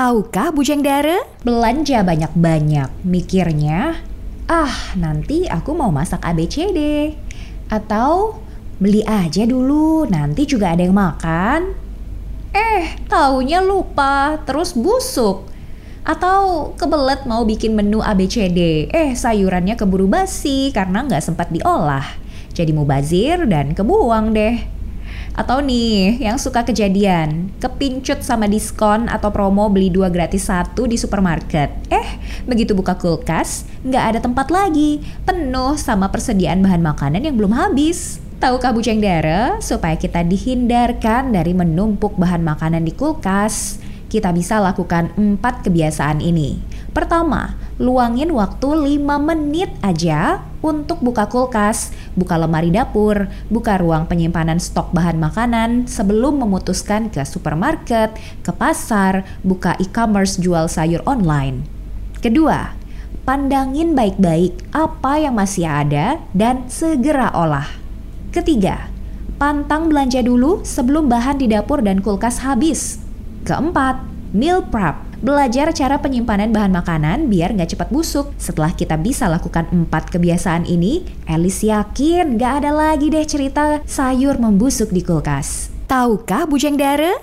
[0.00, 1.20] Tahukah Bujang Dara?
[1.44, 4.00] Belanja banyak-banyak, mikirnya,
[4.48, 7.12] ah nanti aku mau masak ABCD.
[7.68, 8.40] Atau
[8.80, 11.76] beli aja dulu, nanti juga ada yang makan.
[12.48, 15.44] Eh, taunya lupa, terus busuk.
[16.00, 22.08] Atau kebelet mau bikin menu ABCD, eh sayurannya keburu basi karena nggak sempat diolah.
[22.56, 24.79] Jadi mubazir dan kebuang deh.
[25.34, 30.98] Atau nih, yang suka kejadian, kepincut sama diskon atau promo beli dua gratis satu di
[30.98, 31.70] supermarket.
[31.88, 32.08] Eh,
[32.44, 38.18] begitu buka kulkas, nggak ada tempat lagi, penuh sama persediaan bahan makanan yang belum habis.
[38.40, 43.76] Tahukah Buceng Dara, supaya kita dihindarkan dari menumpuk bahan makanan di kulkas,
[44.08, 46.56] kita bisa lakukan empat kebiasaan ini.
[46.90, 54.60] Pertama, luangin waktu 5 menit aja untuk buka kulkas, buka lemari dapur, buka ruang penyimpanan
[54.60, 58.12] stok bahan makanan sebelum memutuskan ke supermarket,
[58.44, 61.64] ke pasar, buka e-commerce jual sayur online.
[62.20, 62.76] Kedua,
[63.24, 67.66] pandangin baik-baik apa yang masih ada dan segera olah.
[68.28, 68.92] Ketiga,
[69.40, 73.00] pantang belanja dulu sebelum bahan di dapur dan kulkas habis.
[73.48, 74.04] Keempat,
[74.36, 75.09] meal prep.
[75.20, 78.32] Belajar cara penyimpanan bahan makanan biar nggak cepat busuk.
[78.40, 84.40] Setelah kita bisa lakukan empat kebiasaan ini, Elis yakin nggak ada lagi deh cerita sayur
[84.40, 85.68] membusuk di kulkas.
[85.84, 87.20] Tahukah Bujang Dara?